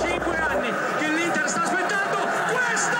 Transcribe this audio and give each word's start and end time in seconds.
Cinque 0.00 0.36
anni 0.36 0.68
che 0.98 1.08
l'Inter 1.08 1.48
sta 1.48 1.62
aspettando 1.62 2.18
questo 2.52 2.96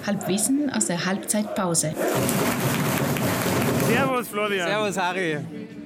Halbwissen 0.07 0.71
aus 0.73 0.87
der 0.87 1.05
Halbzeitpause. 1.05 1.93
Servus, 3.87 4.29
Florian. 4.29 4.67
Servus, 4.69 4.97
Harry. 4.99 5.39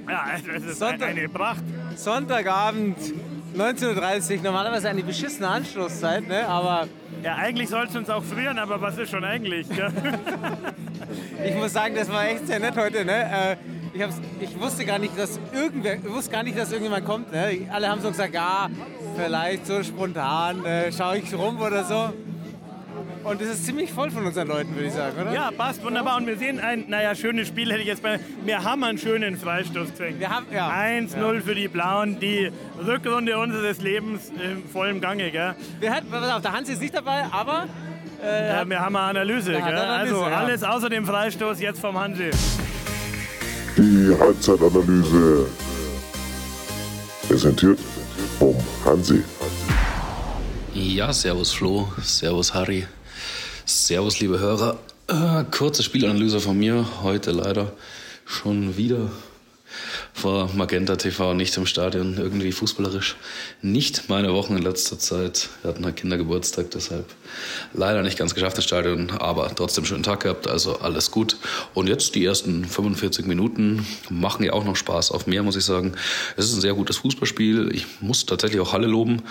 Ja, 0.07 0.25
es 0.35 0.63
ist 0.63 0.79
Sonntag- 0.79 1.09
eine 1.09 1.27
Pracht. 1.29 1.63
Sonntagabend, 1.95 2.97
19.30 3.55 4.37
Uhr. 4.37 4.43
Normalerweise 4.43 4.89
eine 4.89 5.03
beschissene 5.03 5.47
Anschlusszeit, 5.47 6.27
ne? 6.27 6.47
aber 6.47 6.87
Ja, 7.23 7.35
eigentlich 7.35 7.69
soll 7.69 7.85
es 7.85 7.95
uns 7.95 8.09
auch 8.09 8.23
frieren, 8.23 8.57
aber 8.57 8.81
was 8.81 8.97
ist 8.97 9.11
schon 9.11 9.23
eigentlich? 9.23 9.67
ich 11.45 11.55
muss 11.55 11.73
sagen, 11.73 11.95
das 11.95 12.11
war 12.11 12.27
echt 12.27 12.47
sehr 12.47 12.59
nett 12.59 12.75
heute. 12.75 13.05
Ne? 13.05 13.13
Äh, 13.13 13.55
Ich, 13.93 14.01
ich 14.49 14.59
wusste 14.59 14.85
gar 14.85 14.97
nicht, 14.97 15.15
dass 15.17 15.39
irgendwer, 15.53 16.03
wusste 16.05 16.31
gar 16.31 16.41
nicht, 16.41 16.57
dass 16.57 16.71
irgendjemand 16.71 17.05
kommt. 17.05 17.31
Ne? 17.31 17.67
Alle 17.71 17.87
haben 17.89 18.01
so 18.01 18.09
gesagt, 18.09 18.33
ja, 18.33 18.67
vielleicht 19.15 19.67
so 19.67 19.83
spontan, 19.83 20.65
äh, 20.65 20.91
schaue 20.91 21.19
ich 21.19 21.31
rum 21.33 21.61
oder 21.61 21.83
so. 21.83 22.11
Und 23.23 23.41
es 23.41 23.49
ist 23.49 23.65
ziemlich 23.65 23.91
voll 23.91 24.11
von 24.11 24.25
unseren 24.25 24.47
Leuten, 24.49 24.75
würde 24.75 24.87
ich 24.87 24.93
sagen, 24.93 25.21
oder? 25.21 25.33
ja, 25.33 25.49
passt 25.51 25.83
wunderbar. 25.83 26.17
Und 26.17 26.27
wir 26.27 26.37
sehen 26.37 26.59
ein, 26.59 26.85
naja, 26.89 27.15
schönes 27.15 27.47
Spiel 27.47 27.71
hätte 27.71 27.81
ich 27.81 27.87
jetzt 27.87 28.03
bei. 28.03 28.19
Wir 28.43 28.63
haben 28.63 28.83
einen 28.83 28.97
schönen 28.97 29.37
Freistoß 29.37 29.91
gesehen. 29.91 30.19
Wir 30.19 30.29
haben, 30.29 30.45
ja. 30.53 30.69
1-0 30.69 31.41
für 31.41 31.55
die 31.55 31.67
Blauen, 31.69 32.19
die 32.19 32.51
Rückrunde 32.85 33.37
unseres 33.37 33.79
Lebens 33.81 34.29
in 34.29 34.67
vollem 34.67 34.99
Gange. 34.99 35.31
Gell? 35.31 35.55
Wir 35.79 35.91
hatten, 35.93 36.07
pass 36.09 36.29
auf, 36.31 36.41
der 36.41 36.51
Hans 36.51 36.67
ist 36.69 36.81
nicht 36.81 36.93
dabei, 36.93 37.23
aber 37.31 37.67
Ja, 38.21 38.67
wir 38.67 38.79
haben 38.79 38.95
eine 38.95 39.19
Analyse. 39.19 39.51
Gell? 39.53 39.61
er 39.61 39.83
Analyse, 39.83 40.15
also 40.15 40.29
ja. 40.29 40.37
alles 40.37 40.63
außer 40.63 40.89
dem 40.89 41.05
Freistoß 41.05 41.59
jetzt 41.61 41.79
vom 41.79 41.97
Hansi. 41.99 42.29
Die 43.77 44.15
Halbzeitanalyse. 44.19 45.47
Präsentiert 47.27 47.79
vom 48.37 48.55
Hansi. 48.85 49.23
Ja, 50.73 51.13
servus 51.13 51.53
Flo, 51.53 51.87
servus 52.01 52.53
Harry, 52.53 52.85
servus 53.65 54.19
liebe 54.19 54.39
Hörer. 54.39 54.77
Äh, 55.07 55.43
kurze 55.51 55.83
Spielanalyse 55.83 56.39
von 56.39 56.57
mir, 56.57 56.85
heute 57.01 57.31
leider 57.31 57.73
schon 58.25 58.77
wieder 58.77 59.11
vor 60.13 60.51
Magenta 60.53 60.95
TV, 60.95 61.33
nicht 61.33 61.57
im 61.57 61.65
Stadion, 61.65 62.17
irgendwie 62.17 62.51
fußballerisch. 62.51 63.15
Nicht 63.61 64.07
meine 64.09 64.33
Wochen 64.33 64.55
in 64.55 64.61
letzter 64.61 64.99
Zeit. 64.99 65.49
Wir 65.61 65.69
hatten 65.69 65.83
halt 65.83 65.95
Kindergeburtstag, 65.95 66.71
deshalb 66.71 67.05
leider 67.73 68.03
nicht 68.03 68.17
ganz 68.17 68.35
geschafft 68.35 68.57
ins 68.57 68.65
Stadion, 68.65 69.09
aber 69.11 69.53
trotzdem 69.55 69.85
schönen 69.85 70.03
Tag 70.03 70.21
gehabt, 70.21 70.47
also 70.47 70.79
alles 70.79 71.09
gut. 71.09 71.37
Und 71.73 71.87
jetzt 71.87 72.15
die 72.15 72.23
ersten 72.23 72.65
45 72.65 73.25
Minuten 73.25 73.85
machen 74.09 74.45
ja 74.45 74.53
auch 74.53 74.63
noch 74.63 74.75
Spaß 74.75 75.11
auf 75.11 75.25
mehr, 75.25 75.41
muss 75.41 75.55
ich 75.55 75.65
sagen. 75.65 75.93
Es 76.37 76.45
ist 76.45 76.53
ein 76.53 76.61
sehr 76.61 76.75
gutes 76.75 76.97
Fußballspiel. 76.97 77.73
Ich 77.73 77.87
muss 77.99 78.25
tatsächlich 78.25 78.61
auch 78.61 78.73
Halle 78.73 78.87
loben. 78.87 79.23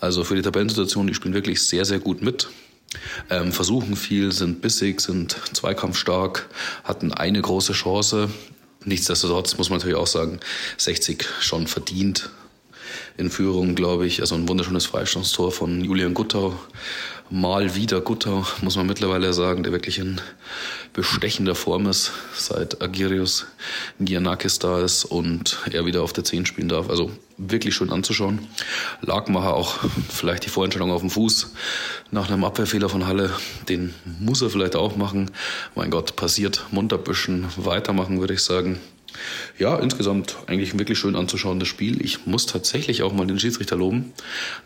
Also 0.00 0.24
für 0.24 0.34
die 0.34 0.42
Tabellensituation, 0.42 1.06
die 1.06 1.14
spielen 1.14 1.34
wirklich 1.34 1.62
sehr, 1.62 1.84
sehr 1.84 2.00
gut 2.00 2.20
mit. 2.20 2.48
Ähm, 3.30 3.52
versuchen 3.52 3.96
viel, 3.96 4.32
sind 4.32 4.60
bissig, 4.60 5.00
sind 5.00 5.36
zweikampfstark, 5.52 6.48
hatten 6.84 7.12
eine 7.12 7.40
große 7.40 7.72
Chance. 7.72 8.30
Nichtsdestotrotz 8.84 9.56
muss 9.56 9.70
man 9.70 9.78
natürlich 9.78 9.96
auch 9.96 10.06
sagen, 10.06 10.40
60 10.76 11.24
schon 11.40 11.66
verdient 11.66 12.30
in 13.16 13.30
Führung, 13.30 13.74
glaube 13.74 14.06
ich. 14.06 14.20
Also 14.20 14.34
ein 14.34 14.48
wunderschönes 14.48 14.86
Freistoßtor 14.86 15.52
von 15.52 15.82
Julian 15.84 16.14
Guttau. 16.14 16.58
Mal 17.30 17.74
wieder 17.74 18.02
Guttau, 18.02 18.46
muss 18.60 18.76
man 18.76 18.86
mittlerweile 18.86 19.32
sagen, 19.32 19.62
der 19.62 19.72
wirklich 19.72 19.98
in 19.98 20.20
bestechender 20.92 21.54
Form 21.54 21.86
ist, 21.86 22.12
seit 22.36 22.82
Agirius 22.82 23.46
Giannakis 23.98 24.58
da 24.58 24.80
ist 24.80 25.06
und 25.06 25.58
er 25.72 25.86
wieder 25.86 26.02
auf 26.02 26.12
der 26.12 26.24
10 26.24 26.44
spielen 26.44 26.68
darf. 26.68 26.90
Also 26.90 27.10
wirklich 27.38 27.74
schön 27.74 27.90
anzuschauen. 27.90 28.46
Lagmacher 29.00 29.54
auch 29.54 29.78
vielleicht 30.10 30.44
die 30.44 30.50
Vorentscheidung 30.50 30.92
auf 30.92 31.00
dem 31.00 31.10
Fuß 31.10 31.52
nach 32.10 32.28
einem 32.28 32.44
Abwehrfehler 32.44 32.90
von 32.90 33.06
Halle. 33.06 33.30
Den 33.70 33.94
muss 34.20 34.42
er 34.42 34.50
vielleicht 34.50 34.76
auch 34.76 34.96
machen. 34.96 35.30
Mein 35.74 35.90
Gott, 35.90 36.16
passiert. 36.16 36.66
Munter 36.72 36.98
büschen, 36.98 37.46
weitermachen, 37.56 38.20
würde 38.20 38.34
ich 38.34 38.40
sagen. 38.40 38.78
Ja, 39.58 39.78
insgesamt 39.78 40.36
eigentlich 40.46 40.78
wirklich 40.78 40.98
schön 40.98 41.16
anzuschauen, 41.16 41.60
das 41.60 41.68
Spiel. 41.68 42.04
Ich 42.04 42.26
muss 42.26 42.46
tatsächlich 42.46 43.02
auch 43.02 43.12
mal 43.12 43.26
den 43.26 43.38
Schiedsrichter 43.38 43.76
loben. 43.76 44.12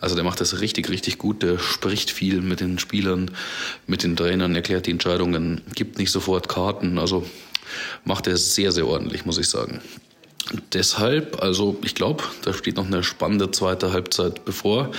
Also 0.00 0.14
der 0.14 0.24
macht 0.24 0.40
das 0.40 0.60
richtig, 0.60 0.88
richtig 0.88 1.18
gut. 1.18 1.42
Der 1.42 1.58
spricht 1.58 2.10
viel 2.10 2.40
mit 2.40 2.60
den 2.60 2.78
Spielern, 2.78 3.30
mit 3.86 4.02
den 4.02 4.16
Trainern, 4.16 4.54
erklärt 4.54 4.86
die 4.86 4.90
Entscheidungen, 4.90 5.60
gibt 5.74 5.98
nicht 5.98 6.10
sofort 6.10 6.48
Karten. 6.48 6.98
Also 6.98 7.26
macht 8.04 8.26
er 8.26 8.36
sehr, 8.36 8.72
sehr 8.72 8.86
ordentlich, 8.86 9.26
muss 9.26 9.38
ich 9.38 9.48
sagen. 9.48 9.80
Deshalb, 10.72 11.42
also 11.42 11.78
ich 11.84 11.94
glaube, 11.94 12.24
da 12.42 12.54
steht 12.54 12.76
noch 12.76 12.86
eine 12.86 13.04
spannende 13.04 13.50
zweite 13.50 13.92
Halbzeit 13.92 14.46
bevor. 14.46 14.90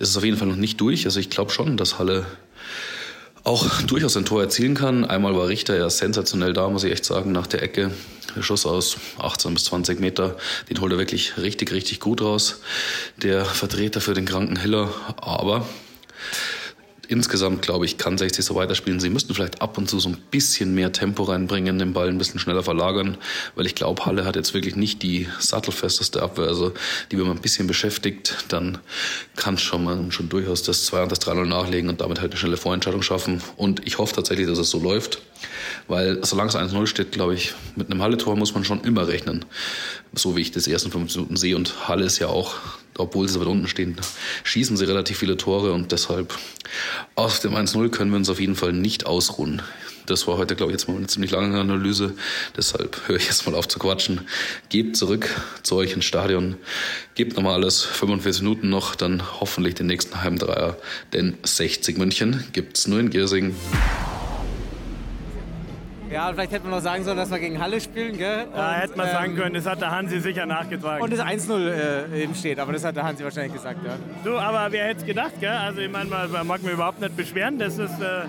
Es 0.00 0.08
ist 0.08 0.16
auf 0.16 0.24
jeden 0.24 0.36
Fall 0.36 0.48
noch 0.48 0.56
nicht 0.56 0.80
durch. 0.80 1.04
Also 1.04 1.20
ich 1.20 1.30
glaube 1.30 1.52
schon, 1.52 1.76
dass 1.76 1.98
Halle 2.00 2.26
auch 3.44 3.82
durchaus 3.82 4.16
ein 4.16 4.24
Tor 4.24 4.42
erzielen 4.42 4.74
kann. 4.74 5.04
Einmal 5.04 5.36
war 5.36 5.46
Richter 5.46 5.76
ja 5.76 5.88
sensationell 5.88 6.52
da, 6.52 6.68
muss 6.68 6.82
ich 6.82 6.90
echt 6.90 7.04
sagen, 7.04 7.30
nach 7.30 7.46
der 7.46 7.62
Ecke. 7.62 7.92
Der 8.36 8.42
Schuss 8.42 8.66
aus 8.66 8.98
18 9.18 9.54
bis 9.54 9.64
20 9.64 9.98
Meter, 9.98 10.36
den 10.68 10.80
holt 10.80 10.92
er 10.92 10.98
wirklich 10.98 11.38
richtig, 11.38 11.72
richtig 11.72 12.00
gut 12.00 12.20
raus. 12.20 12.60
Der 13.22 13.46
Vertreter 13.46 14.02
für 14.02 14.12
den 14.12 14.26
kranken 14.26 14.56
Hiller. 14.56 14.92
Aber 15.16 15.66
insgesamt, 17.08 17.62
glaube 17.62 17.84
ich, 17.84 17.98
kann 17.98 18.18
60 18.18 18.44
so 18.44 18.54
weiterspielen. 18.54 19.00
Sie 19.00 19.10
müssten 19.10 19.34
vielleicht 19.34 19.62
ab 19.62 19.78
und 19.78 19.88
zu 19.88 19.98
so 19.98 20.08
ein 20.08 20.18
bisschen 20.30 20.74
mehr 20.74 20.92
Tempo 20.92 21.24
reinbringen, 21.24 21.78
den 21.78 21.92
Ball 21.92 22.08
ein 22.08 22.18
bisschen 22.18 22.40
schneller 22.40 22.62
verlagern, 22.62 23.16
weil 23.54 23.66
ich 23.66 23.74
glaube, 23.74 24.04
Halle 24.06 24.24
hat 24.24 24.36
jetzt 24.36 24.54
wirklich 24.54 24.76
nicht 24.76 25.02
die 25.02 25.28
sattelfesteste 25.38 26.22
Abwehr. 26.22 26.48
Also, 26.48 26.72
die, 27.10 27.18
wenn 27.18 27.26
man 27.26 27.36
ein 27.36 27.42
bisschen 27.42 27.66
beschäftigt, 27.66 28.44
dann 28.48 28.78
kann 29.36 29.58
schon 29.58 29.84
man 29.84 30.12
schon 30.12 30.28
durchaus 30.28 30.62
das 30.62 30.86
2 30.86 31.04
und 31.04 31.12
das 31.12 31.20
3-0 31.20 31.44
nachlegen 31.46 31.88
und 31.88 32.00
damit 32.00 32.20
halt 32.20 32.32
eine 32.32 32.38
schnelle 32.38 32.56
Vorentscheidung 32.56 33.02
schaffen. 33.02 33.42
Und 33.56 33.86
ich 33.86 33.98
hoffe 33.98 34.14
tatsächlich, 34.14 34.46
dass 34.46 34.58
es 34.58 34.70
so 34.70 34.80
läuft, 34.80 35.20
weil 35.88 36.24
solange 36.24 36.50
es 36.50 36.56
1-0 36.56 36.86
steht, 36.86 37.12
glaube 37.12 37.34
ich, 37.34 37.54
mit 37.76 37.90
einem 37.90 38.02
Halle-Tor 38.02 38.36
muss 38.36 38.54
man 38.54 38.64
schon 38.64 38.82
immer 38.82 39.08
rechnen. 39.08 39.44
So 40.14 40.36
wie 40.36 40.40
ich 40.40 40.50
das 40.50 40.66
ersten 40.66 40.90
15 40.90 41.22
Minuten 41.22 41.36
sehe. 41.36 41.56
Und 41.56 41.88
Halle 41.88 42.04
ist 42.04 42.18
ja 42.18 42.28
auch, 42.28 42.54
obwohl 42.98 43.28
sie 43.28 43.40
weit 43.40 43.46
unten 43.46 43.68
stehen, 43.68 43.96
schießen 44.44 44.76
sie 44.76 44.84
relativ 44.84 45.18
viele 45.18 45.36
Tore 45.36 45.72
und 45.72 45.92
deshalb 45.92 46.36
aus 47.14 47.40
dem 47.40 47.54
1-0 47.54 47.88
können 47.90 48.10
wir 48.10 48.16
uns 48.16 48.30
auf 48.30 48.40
jeden 48.40 48.56
Fall 48.56 48.72
nicht 48.72 49.06
ausruhen. 49.06 49.62
Das 50.06 50.28
war 50.28 50.38
heute, 50.38 50.54
glaube 50.54 50.70
ich, 50.70 50.78
jetzt 50.78 50.88
mal 50.88 50.96
eine 50.96 51.08
ziemlich 51.08 51.32
lange 51.32 51.58
Analyse. 51.58 52.14
Deshalb 52.56 53.08
höre 53.08 53.16
ich 53.16 53.26
jetzt 53.26 53.44
mal 53.46 53.56
auf 53.56 53.66
zu 53.66 53.80
quatschen. 53.80 54.20
Gebt 54.68 54.96
zurück 54.96 55.28
zu 55.62 55.74
euch 55.74 55.92
ins 55.92 56.04
Stadion. 56.04 56.56
Gebt 57.16 57.36
nochmal 57.36 57.54
alles 57.54 57.82
45 57.82 58.42
Minuten 58.42 58.68
noch, 58.68 58.94
dann 58.94 59.22
hoffentlich 59.40 59.74
den 59.74 59.86
nächsten 59.86 60.22
Heimdreier. 60.22 60.76
Denn 61.12 61.36
60 61.42 61.98
München 61.98 62.44
gibt's 62.52 62.86
nur 62.86 63.00
in 63.00 63.10
Giersing. 63.10 63.56
Ja, 66.10 66.32
vielleicht 66.32 66.52
hätte 66.52 66.64
man 66.64 66.72
noch 66.72 66.80
sagen 66.80 67.04
sollen, 67.04 67.16
dass 67.16 67.30
wir 67.30 67.38
gegen 67.38 67.60
Halle 67.60 67.80
spielen, 67.80 68.16
gell? 68.16 68.46
Und, 68.52 68.80
hätte 68.80 68.96
man 68.96 69.08
sagen 69.08 69.32
ähm, 69.32 69.36
können, 69.36 69.54
das 69.54 69.66
hat 69.66 69.80
der 69.80 69.90
Hansi 69.90 70.20
sicher 70.20 70.46
nachgetragen. 70.46 71.02
Und 71.02 71.12
das 71.12 71.20
1-0 71.20 71.70
äh, 72.12 72.22
eben 72.22 72.34
steht, 72.34 72.58
aber 72.58 72.72
das 72.72 72.84
hat 72.84 72.96
der 72.96 73.04
Hansi 73.04 73.24
wahrscheinlich 73.24 73.52
gesagt, 73.52 73.84
ja. 73.84 73.96
Du, 74.24 74.38
aber 74.38 74.70
wer 74.70 74.86
hätte 74.86 75.00
es 75.00 75.06
gedacht, 75.06 75.40
gell? 75.40 75.50
Also 75.50 75.80
ich 75.80 75.90
meine, 75.90 76.08
man 76.08 76.30
man 76.30 76.46
mag 76.46 76.62
mich 76.62 76.72
überhaupt 76.72 77.00
nicht 77.00 77.16
beschweren. 77.16 77.58
Das 77.58 77.78
ist, 77.78 78.00
äh, 78.00 78.22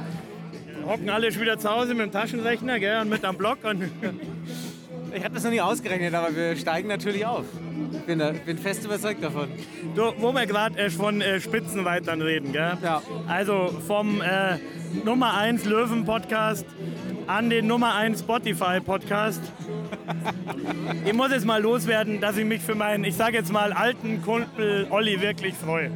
hocken 0.88 1.10
alle 1.10 1.32
schon 1.32 1.42
wieder 1.42 1.58
zu 1.60 1.70
Hause 1.70 1.94
mit 1.94 2.08
dem 2.08 2.12
Taschenrechner, 2.12 2.80
gell? 2.80 3.02
Und 3.02 3.10
mit 3.10 3.24
am 3.24 3.38
Block 3.38 3.60
und 3.64 3.84
Ich 5.14 5.24
habe 5.24 5.34
das 5.34 5.44
noch 5.44 5.52
nie 5.52 5.62
ausgerechnet, 5.62 6.14
aber 6.14 6.36
wir 6.36 6.56
steigen 6.58 6.90
natürlich 6.90 7.26
auf. 7.26 7.46
Ich 7.92 8.02
bin, 8.02 8.20
da, 8.20 8.32
bin 8.32 8.58
fest 8.58 8.86
überzeugt 8.86 9.24
davon. 9.24 9.48
du, 9.96 10.14
wo 10.18 10.32
wir 10.32 10.46
gerade 10.46 10.78
äh, 10.78 10.90
von 10.90 11.22
äh, 11.22 11.40
Spitzenreitern 11.40 12.22
reden, 12.22 12.52
gell? 12.52 12.78
Ja. 12.84 13.02
Also 13.28 13.74
vom 13.88 14.22
äh, 14.22 14.58
Nummer 15.06 15.36
1 15.36 15.66
Löwen 15.66 16.06
Podcast 16.06 16.66
an 17.28 17.50
den 17.50 17.68
Nummer 17.68 17.94
1 17.96 18.22
Spotify 18.22 18.80
Podcast. 18.80 19.42
ich 21.06 21.14
muss 21.14 21.32
jetzt 21.32 21.46
mal 21.46 21.62
loswerden, 21.62 22.22
dass 22.22 22.38
ich 22.38 22.46
mich 22.46 22.62
für 22.62 22.76
meinen, 22.76 23.04
ich 23.04 23.16
sage 23.16 23.38
jetzt 23.38 23.52
mal, 23.52 23.74
alten 23.74 24.22
Kumpel 24.22 24.88
Olli 24.90 25.20
wirklich 25.22 25.54
freue. 25.54 25.92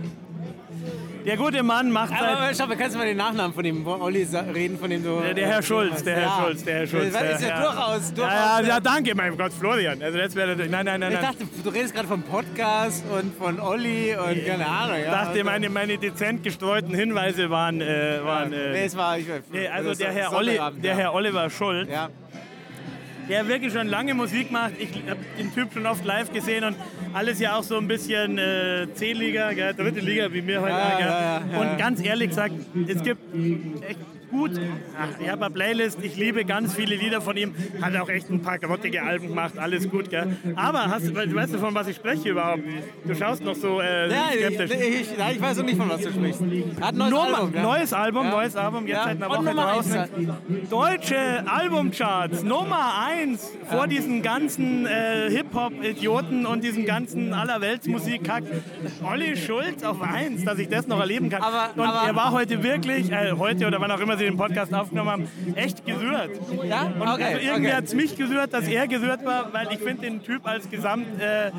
Der 1.26 1.38
gute 1.38 1.62
Mann 1.62 1.92
macht 1.92 2.10
seit 2.10 2.22
Aber 2.22 2.54
schau, 2.54 2.66
kannst 2.76 2.96
du 2.96 3.00
mal 3.00 3.06
den 3.06 3.18
Nachnamen 3.18 3.54
von 3.54 3.64
dem 3.64 3.86
Olli 3.86 4.26
sa- 4.26 4.42
reden, 4.42 4.78
von 4.80 4.90
dem 4.90 5.04
du... 5.04 5.20
Der, 5.22 5.34
der 5.36 5.48
Herr 5.48 5.62
Schulz, 5.62 6.04
der 6.04 6.16
Herr 6.16 6.22
Ja. 6.24 6.38
Schulz, 6.44 6.64
der 6.64 6.74
Herr 6.80 6.88
Schulz. 6.88 7.14
Das 7.14 7.40
ist 7.42 7.48
ja, 7.48 7.62
durchaus, 7.62 8.14
durchaus... 8.14 8.34
Ja, 8.34 8.60
ja, 8.62 8.68
ja, 8.68 8.80
danke, 8.80 9.14
mein 9.14 9.38
Gott, 9.38 9.54
Florian. 9.54 10.02
Also 10.02 10.18
das 10.18 10.36
wäre, 10.36 10.56
nein, 10.56 10.70
nein, 10.70 10.86
nein, 11.00 11.02
ich 11.04 11.20
nein. 11.20 11.22
dachte, 11.22 11.46
du 11.64 11.70
redest 11.70 11.94
gerade 11.94 12.08
vom 12.08 12.24
Podcast 12.24 13.04
und 13.16 13.36
von 13.38 13.60
Olli 13.60 14.16
und 14.16 14.46
keine 14.46 14.66
Ahnung. 14.68 14.98
Ich 14.98 15.06
Ja, 15.06 15.12
dachte, 15.12 15.30
also- 15.32 15.44
meine, 15.44 15.70
meine 15.70 15.98
dezent 16.00 16.44
gestreuten 16.44 16.94
Hinweise 16.96 17.50
waren, 17.52 17.82
äh, 17.82 18.20
waren 18.24 18.50
Nee, 18.50 18.56
äh, 18.56 18.86
es 18.86 18.98
war... 18.98 19.18
Ich, 19.18 19.28
nee, 19.52 19.68
also 19.68 19.90
das 19.90 20.00
der 20.00 20.12
Herr, 20.14 20.34
Olli, 20.34 20.48
Sonntagabend, 20.52 20.84
der 20.84 20.92
ja. 20.94 20.98
Herr 20.98 21.14
Oliver 21.14 21.50
Schulz. 21.52 21.88
Ja. 21.90 22.10
Der 23.32 23.48
wirklich 23.48 23.72
schon 23.72 23.88
lange 23.88 24.14
Musik 24.14 24.52
macht. 24.52 24.74
Ich 24.78 24.90
habe 25.10 25.22
den 25.40 25.54
Typ 25.54 25.72
schon 25.74 25.86
oft 25.86 26.04
live 26.04 26.34
gesehen 26.34 26.66
und 26.66 26.76
alles 27.14 27.40
ja 27.40 27.56
auch 27.56 27.64
so 27.64 27.78
ein 27.78 27.88
bisschen 27.88 28.38
äh, 28.38 28.88
C-Liga, 28.94 29.54
gell, 29.54 29.74
dritte 29.74 30.02
Liga 30.02 30.32
wie 30.34 30.42
mir 30.42 30.62
heute. 30.62 30.74
Ja, 30.74 31.00
ja, 31.00 31.42
ja. 31.50 31.62
Und 31.62 31.78
ganz 31.78 32.04
ehrlich 32.04 32.30
gesagt, 32.30 32.54
es 32.88 33.02
gibt 33.02 33.22
echt 33.88 34.00
gut. 34.32 34.52
Ach, 35.00 35.08
ich 35.20 35.30
habe 35.30 35.46
eine 35.46 35.54
Playlist, 35.54 36.00
ich 36.02 36.16
liebe 36.16 36.46
ganz 36.46 36.74
viele 36.74 36.96
Lieder 36.96 37.22
von 37.22 37.38
ihm. 37.38 37.54
Hat 37.82 37.96
auch 37.98 38.10
echt 38.10 38.30
ein 38.30 38.42
paar 38.42 38.58
grottige 38.60 39.04
Alben 39.04 39.28
gemacht, 39.30 39.58
alles 39.58 39.90
gut, 39.90 40.10
gell? 40.10 40.36
Aber 40.56 40.86
hast, 40.88 41.08
du- 41.08 41.16
weißt 41.36 41.54
du, 41.54 41.60
von 41.60 41.76
was 41.76 41.88
ich 41.88 41.96
spreche 41.98 42.30
überhaupt? 42.30 42.64
Du 43.06 43.14
schaust 43.16 43.44
noch 43.44 43.56
so 43.56 43.80
äh, 43.82 44.10
Ja, 44.10 44.30
ich, 44.34 44.46
skeptisch. 44.58 44.72
ich, 44.72 45.18
nein, 45.18 45.36
ich 45.36 45.42
weiß 45.42 45.58
noch 45.58 45.66
nicht, 45.66 45.78
von 45.78 45.90
was 45.90 46.02
du 46.02 46.10
sprichst. 46.12 46.42
Hat 46.82 46.94
ein 46.94 46.98
neues 46.98 47.12
Nummer, 47.12 47.38
Album. 47.38 47.54
ja. 47.56 47.62
Neues 47.62 47.94
Album, 47.94 48.26
Ja. 48.26 48.32
neues 48.32 48.56
Album, 48.56 48.88
jetzt 48.88 48.98
Ja, 48.98 49.04
seit 49.04 49.18
einer 49.24 49.30
Woche 49.30 49.56
draußen. 49.56 50.32
Deutsche 50.70 51.18
Albumcharts, 51.48 52.44
Nummer 52.44 53.06
1 53.08 53.52
vor 53.70 53.88
diesen 53.88 54.22
ganzen 54.22 54.86
äh, 54.86 55.30
Hip-Hop-Idioten 55.30 56.46
und 56.46 56.64
diesen 56.64 56.86
ganzen 56.86 57.34
Allerweltsmusik-Kack. 57.34 58.44
Olli 59.04 59.36
Schulz 59.36 59.84
auf 59.84 60.02
1, 60.02 60.46
dass 60.46 60.60
ich 60.60 60.70
das 60.70 60.88
noch 60.88 61.00
erleben 61.00 61.30
kann. 61.30 61.42
Aber- 61.42 61.70
und 61.76 61.82
aber- 61.88 62.08
er 62.08 62.16
war 62.16 62.32
heute 62.32 62.64
wirklich, 62.64 63.12
äh, 63.12 63.34
heute 63.38 63.68
oder 63.68 63.80
wann 63.82 63.92
auch 63.92 64.00
immer 64.00 64.18
sie 64.22 64.28
den 64.28 64.38
Podcast 64.38 64.74
aufgenommen 64.74 65.10
haben, 65.12 65.28
echt 65.56 65.86
gerührt. 65.86 66.32
Ja? 66.68 66.84
Und 66.84 67.02
Okay, 67.02 67.24
also 67.24 67.38
irgendwie 67.40 67.68
okay. 67.68 67.74
hat 67.76 67.84
es 67.86 67.94
mich 67.94 68.16
gerührt, 68.16 68.54
dass 68.54 68.68
er 68.68 68.88
gerührt 68.88 69.26
war, 69.26 69.52
weil 69.54 69.68
ich 69.72 69.80
finde 69.80 70.04
den 70.04 70.24
Typ 70.24 70.48
als 70.48 70.70
Gesamt 70.70 71.08
äh, 71.20 71.52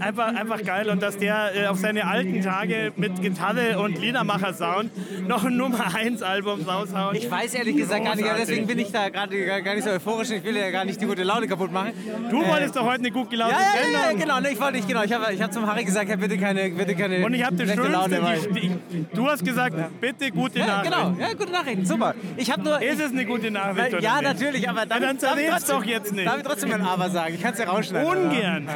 einfach, 0.00 0.34
einfach 0.34 0.62
geil 0.64 0.88
und 0.88 1.02
dass 1.02 1.18
der 1.18 1.50
äh, 1.54 1.66
auf 1.66 1.78
seine 1.78 2.06
alten 2.06 2.40
Tage 2.40 2.92
mit 2.96 3.20
Gitarre 3.20 3.78
und 3.78 3.98
Liedermacher-Sound 4.00 4.90
noch 5.28 5.44
ein 5.44 5.56
Nummer 5.56 5.94
1 5.94 6.22
Album 6.22 6.62
raushaut. 6.62 7.14
Ich 7.16 7.30
weiß 7.30 7.54
ehrlich 7.54 7.76
gesagt 7.76 8.04
gar 8.04 8.14
nicht, 8.16 8.24
ja, 8.24 8.32
Großartig. 8.32 8.46
deswegen 8.46 8.66
bin 8.66 8.78
ich 8.78 8.92
da 8.92 9.08
gerade 9.08 9.62
gar 9.62 9.74
nicht 9.74 9.84
so 9.84 9.90
euphorisch. 9.90 10.30
Ich 10.30 10.44
will 10.44 10.56
ja 10.56 10.70
gar 10.70 10.84
nicht 10.84 11.00
die 11.00 11.06
gute 11.06 11.22
Laune 11.22 11.46
kaputt 11.46 11.72
machen. 11.72 11.92
Du 12.30 12.42
Äh, 12.42 12.48
wolltest 12.48 12.76
doch 12.76 12.84
heute 12.84 13.00
eine 13.00 13.10
gut 13.10 13.30
gelaunte 13.30 13.54
Ja, 13.56 13.60
ja, 13.60 13.66
ja, 13.66 13.92
ja, 13.92 14.00
Sendung. 14.08 14.20
genau. 14.22 14.40
Ne, 14.40 14.52
ich 14.52 14.60
wollte 14.60 14.76
nicht, 14.76 14.88
genau. 14.88 15.02
Ich 15.02 15.12
habe 15.12 15.32
ich 15.32 15.42
hab 15.42 15.52
zum 15.52 15.66
Harry 15.66 15.84
gesagt, 15.84 16.08
ja, 16.08 16.16
bitte 16.16 16.38
keine, 16.38 16.70
bitte 16.70 16.94
keine 16.94 17.24
Und 17.24 17.34
ich 17.34 17.44
habe 17.44 17.56
das 17.56 17.68
Schönste, 17.74 17.88
Laune. 17.90 18.20
Die, 18.54 18.68
die, 18.92 19.06
du 19.14 19.26
hast 19.26 19.44
gesagt, 19.44 19.74
bitte 20.00 20.30
gute 20.30 20.58
ja, 20.60 20.66
Nachricht. 20.66 20.92
genau. 20.92 21.16
Ja, 21.20 21.32
gute 21.34 21.52
Nachrichten. 21.52 21.79
Super. 21.84 22.14
Ich 22.36 22.50
habe 22.50 22.62
nur... 22.62 22.80
Ist 22.82 23.00
es 23.00 23.12
eine 23.12 23.24
gute 23.26 23.50
Nachricht 23.50 23.92
weil, 23.94 24.02
ja, 24.02 24.20
nicht? 24.20 24.24
natürlich, 24.40 24.68
aber 24.68 24.86
darf, 24.86 25.00
Ja, 25.00 25.06
dann 25.06 25.18
darf 25.18 25.38
trotzdem- 25.50 25.76
doch 25.76 25.84
jetzt 25.84 26.12
nicht. 26.12 26.26
Darf 26.26 26.36
ich 26.38 26.42
trotzdem 26.44 26.72
ein 26.72 26.82
Aber 26.82 27.10
sagen? 27.10 27.34
Ich 27.34 27.42
kann 27.42 27.52
es 27.52 27.58
ja 27.58 27.66
rausschneiden. 27.68 28.08
Ungern. 28.10 28.68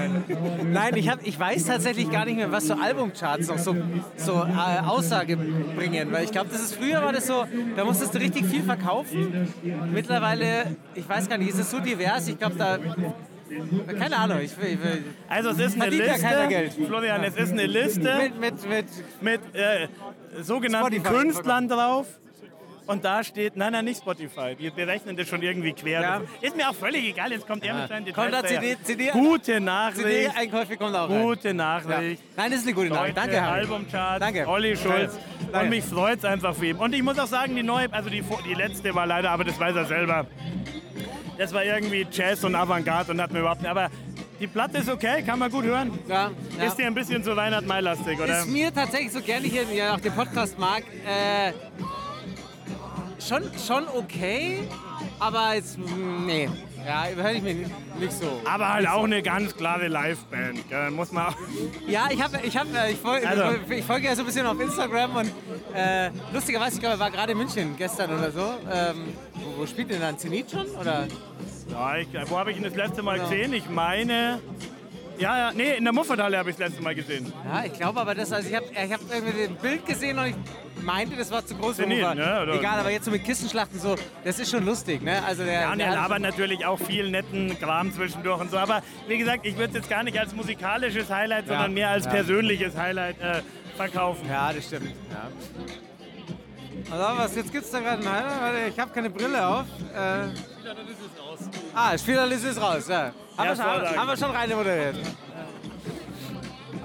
Nein, 0.72 0.96
ich, 0.96 1.08
hab, 1.08 1.26
ich 1.26 1.38
weiß 1.38 1.64
tatsächlich 1.66 2.10
gar 2.10 2.24
nicht 2.24 2.36
mehr, 2.36 2.50
was 2.52 2.66
so 2.66 2.74
Albumcharts 2.74 3.48
noch 3.48 3.58
so, 3.58 3.76
so 4.16 4.32
äh, 4.44 4.86
Aussage 4.86 5.36
bringen. 5.36 6.12
Weil 6.12 6.24
ich 6.24 6.32
glaube, 6.32 6.48
das 6.52 6.60
ist 6.62 6.74
früher 6.76 7.02
war 7.02 7.12
das 7.12 7.26
so, 7.26 7.44
da 7.76 7.84
musstest 7.84 8.14
du 8.14 8.18
richtig 8.18 8.46
viel 8.46 8.62
verkaufen. 8.62 9.48
Mittlerweile, 9.92 10.76
ich 10.94 11.08
weiß 11.08 11.28
gar 11.28 11.38
nicht, 11.38 11.50
ist 11.50 11.58
es 11.58 11.70
so 11.70 11.80
divers? 11.80 12.28
Ich 12.28 12.38
glaube, 12.38 12.56
da. 12.56 12.78
Keine 13.98 14.16
Ahnung. 14.16 14.40
Ich, 14.42 14.56
will- 14.58 14.68
ich, 14.72 14.82
will- 14.82 15.04
Also 15.28 15.50
es 15.50 15.58
ist 15.58 15.80
eine 15.80 15.90
Liste, 15.90 16.46
Geld. 16.48 16.72
Florian, 16.86 17.22
es 17.24 17.36
ist 17.36 17.52
eine 17.52 17.66
Liste 17.66 18.10
mit, 18.22 18.40
mit, 18.40 18.68
mit, 18.68 18.86
mit 19.20 19.40
äh, 19.54 19.86
sogenannten 20.42 20.94
Spotify. 20.94 21.14
Künstlern 21.14 21.68
drauf. 21.68 22.06
Und 22.86 23.02
da 23.04 23.24
steht, 23.24 23.56
nein, 23.56 23.72
nein, 23.72 23.86
nicht 23.86 23.98
Spotify. 24.00 24.54
Die 24.54 24.68
berechnen 24.70 25.16
das 25.16 25.26
schon 25.26 25.40
irgendwie 25.40 25.72
quer. 25.72 26.02
Ja. 26.02 26.20
Ist 26.42 26.54
mir 26.56 26.68
auch 26.68 26.74
völlig 26.74 27.04
egal, 27.04 27.32
jetzt 27.32 27.46
kommt 27.46 27.64
er 27.64 27.74
mit 27.74 27.88
seinen 27.88 28.12
Kommt 28.12 28.32
da 28.32 28.42
Details. 28.42 28.60
CD, 28.60 28.76
CD, 28.82 29.10
Gute 29.10 29.60
Nachricht. 29.60 30.06
CD-Einkäufe 30.06 30.76
kommt 30.76 30.94
auch 30.94 31.08
rein. 31.08 31.22
Gute 31.22 31.48
Ja. 31.48 31.54
Nachricht. 31.54 32.22
Nein, 32.36 32.50
das 32.50 32.60
ist 32.60 32.66
eine 32.66 32.74
gute 32.74 32.88
Nachricht. 32.90 33.16
Danke, 33.16 33.40
Harry. 33.40 33.60
Albumcharts, 33.60 34.20
Danke. 34.20 34.46
Olli 34.46 34.76
Schulz. 34.76 35.18
Danke. 35.50 35.58
Und 35.60 35.70
mich 35.70 35.84
freut 35.84 36.18
es 36.18 36.24
einfach 36.26 36.54
für 36.54 36.66
ihn. 36.66 36.76
Und 36.76 36.94
ich 36.94 37.02
muss 37.02 37.18
auch 37.18 37.26
sagen, 37.26 37.56
die 37.56 37.62
neue, 37.62 37.90
also 37.92 38.10
die, 38.10 38.22
die 38.46 38.54
letzte 38.54 38.94
war 38.94 39.06
leider, 39.06 39.30
aber 39.30 39.44
das 39.44 39.58
weiß 39.58 39.74
er 39.76 39.86
selber. 39.86 40.26
Das 41.38 41.52
war 41.52 41.64
irgendwie 41.64 42.06
Jazz 42.12 42.44
und 42.44 42.54
Avantgarde 42.54 43.12
und 43.12 43.20
hat 43.20 43.32
mir 43.32 43.40
überhaupt 43.40 43.62
nicht. 43.62 43.70
Aber 43.70 43.90
die 44.40 44.46
Platte 44.46 44.78
ist 44.78 44.88
okay, 44.88 45.22
kann 45.22 45.38
man 45.38 45.50
gut 45.50 45.64
hören. 45.64 45.96
Ja, 46.08 46.30
ja. 46.58 46.64
Ist 46.64 46.76
dir 46.76 46.86
ein 46.86 46.94
bisschen 46.94 47.24
zu 47.24 47.32
Reinhard 47.32 47.66
May-lastig, 47.66 48.18
oder? 48.20 48.40
Ist 48.40 48.48
mir 48.48 48.72
tatsächlich 48.74 49.12
so 49.12 49.20
gerne 49.20 49.46
hier 49.46 49.62
ja, 49.72 49.94
auch 49.94 50.00
den 50.00 50.12
Podcast 50.12 50.58
mag, 50.58 50.82
äh, 51.06 51.52
schon, 53.28 53.42
schon 53.66 53.88
okay, 53.88 54.68
aber 55.18 55.54
jetzt, 55.54 55.78
nee, 55.78 56.48
ja, 56.86 57.06
höre 57.06 57.32
ich 57.32 57.42
mir 57.42 57.54
nicht, 57.54 58.12
so. 58.12 58.40
Aber 58.44 58.72
halt 58.72 58.86
auch 58.88 59.04
eine 59.04 59.22
ganz 59.22 59.56
klare 59.56 59.88
Liveband, 59.88 60.68
gell? 60.68 60.90
muss 60.90 61.12
man 61.12 61.26
auch. 61.26 61.36
Ja, 61.86 62.08
ich 62.10 62.22
habe, 62.22 62.40
ich 62.42 62.56
habe, 62.56 62.68
ich, 62.90 62.98
folge, 62.98 63.28
Also. 63.28 63.44
ich 63.70 63.84
folge 63.84 64.06
ja 64.06 64.14
so 64.14 64.22
ein 64.22 64.26
bisschen 64.26 64.46
auf 64.46 64.60
Instagram 64.60 65.16
und 65.16 65.32
äh, 65.74 66.10
lustigerweise, 66.32 66.74
ich 66.74 66.80
glaube, 66.80 66.96
er 66.96 67.00
war 67.00 67.10
gerade 67.10 67.32
in 67.32 67.38
München 67.38 67.76
gestern 67.76 68.12
oder 68.16 68.30
so. 68.30 68.54
Ähm, 68.70 69.14
wo, 69.34 69.62
wo 69.62 69.66
spielt 69.66 69.90
denn 69.90 70.00
dann 70.00 70.18
Zenit 70.18 70.50
schon? 70.50 70.66
Oder? 70.80 71.06
Ja, 71.70 71.96
ich, 71.96 72.08
wo 72.28 72.38
habe 72.38 72.50
ich 72.50 72.58
ihn 72.58 72.64
das 72.64 72.74
letzte 72.74 73.02
Mal 73.02 73.18
gesehen? 73.18 73.52
Ich 73.52 73.68
meine. 73.68 74.40
Ja, 75.18 75.38
ja, 75.38 75.52
nee, 75.54 75.76
in 75.76 75.84
der 75.84 75.92
Mufferthalle 75.92 76.38
habe 76.38 76.50
ich 76.50 76.56
das 76.56 76.68
letzte 76.68 76.82
Mal 76.82 76.94
gesehen. 76.94 77.32
Ja, 77.46 77.64
ich 77.64 77.72
glaube 77.72 78.00
aber, 78.00 78.14
das, 78.14 78.32
also 78.32 78.48
ich 78.48 78.54
habe, 78.54 78.66
ich 78.72 78.92
habe 78.92 79.02
irgendwie 79.12 79.42
ein 79.44 79.56
Bild 79.56 79.86
gesehen 79.86 80.18
und 80.18 80.26
ich 80.26 80.34
meinte, 80.82 81.16
das 81.16 81.30
war 81.30 81.44
zu 81.46 81.54
groß 81.54 81.76
für 81.76 81.86
Ufer. 81.86 82.14
ne? 82.14 82.52
Egal, 82.58 82.80
aber 82.80 82.90
jetzt 82.90 83.04
so 83.04 83.10
mit 83.10 83.24
Kissenschlachten 83.24 83.78
so, 83.78 83.96
das 84.24 84.38
ist 84.38 84.50
schon 84.50 84.64
lustig, 84.64 85.02
ne? 85.02 85.22
Also 85.24 85.44
der, 85.44 85.62
Ja, 85.62 85.72
und 85.72 85.80
er 85.80 85.94
labert 85.94 86.20
natürlich 86.20 86.66
auch 86.66 86.78
viel 86.78 87.10
netten 87.10 87.58
Kram 87.58 87.92
zwischendurch 87.92 88.40
und 88.40 88.50
so. 88.50 88.58
Aber 88.58 88.82
wie 89.08 89.18
gesagt, 89.18 89.46
ich 89.46 89.56
würde 89.56 89.68
es 89.68 89.74
jetzt 89.74 89.90
gar 89.90 90.02
nicht 90.02 90.18
als 90.18 90.34
musikalisches 90.34 91.10
Highlight, 91.10 91.46
sondern 91.46 91.72
mehr 91.72 91.90
als 91.90 92.04
ja. 92.06 92.10
persönliches 92.10 92.76
Highlight 92.76 93.20
äh, 93.20 93.42
verkaufen. 93.76 94.28
Ja, 94.28 94.52
das 94.52 94.66
stimmt. 94.66 94.90
Ja. 95.10 95.28
Also, 96.90 97.18
was, 97.18 97.34
jetzt 97.36 97.52
gibt 97.52 97.64
es 97.64 97.70
da 97.70 97.80
gerade 97.80 97.98
einen 98.02 98.12
Highlight? 98.12 98.40
Warte, 98.40 98.58
ich 98.68 98.78
habe 98.78 98.90
keine 98.92 99.10
Brille 99.10 99.46
auf. 99.46 99.64
Äh, 99.94 100.28
ah, 101.74 101.98
Spielerliste 101.98 102.48
ist 102.48 102.60
raus. 102.60 102.88
Ja. 102.88 103.12
Haben, 103.36 103.48
wir 103.48 103.56
schon, 103.56 103.96
haben 103.98 104.08
wir 104.08 104.16
schon 104.16 104.30
rein 104.30 104.50
moderiert. 104.50 104.96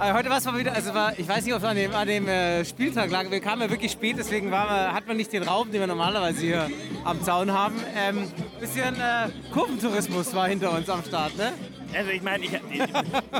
Äh, 0.01 0.13
heute 0.13 0.29
war 0.29 0.37
es 0.37 0.45
mal 0.45 0.57
wieder, 0.57 0.73
also 0.73 0.93
war, 0.93 1.17
ich 1.19 1.27
weiß 1.27 1.43
nicht, 1.43 1.53
ob 1.53 1.59
es 1.59 1.65
an 1.65 1.75
dem, 1.75 1.93
an 1.93 2.07
dem 2.07 2.25
äh, 2.27 2.63
Spieltag 2.63 3.11
lag, 3.11 3.29
wir 3.29 3.41
kamen 3.41 3.63
ja 3.63 3.69
wirklich 3.69 3.91
spät, 3.91 4.15
deswegen 4.17 4.49
wir- 4.49 4.93
hat 4.93 5.05
man 5.07 5.17
nicht 5.17 5.33
den 5.33 5.43
Raum, 5.43 5.69
den 5.71 5.81
wir 5.81 5.87
normalerweise 5.87 6.39
hier 6.39 6.69
am 7.03 7.21
Zaun 7.21 7.51
haben. 7.51 7.75
Ähm, 7.97 8.31
bisschen 8.61 8.95
äh, 8.95 9.27
Kurventourismus 9.51 10.33
war 10.33 10.47
hinter 10.47 10.71
uns 10.71 10.89
am 10.89 11.03
Start, 11.03 11.35
ne? 11.37 11.51
Also 11.95 12.11
ich 12.11 12.21
meine, 12.21 12.45